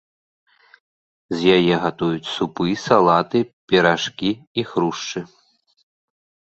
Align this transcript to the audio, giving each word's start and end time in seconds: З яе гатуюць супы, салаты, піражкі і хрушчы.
З 1.35 1.57
яе 1.57 1.75
гатуюць 1.83 2.31
супы, 2.35 2.67
салаты, 2.87 3.39
піражкі 3.71 4.31
і 4.35 4.61
хрушчы. 4.75 5.19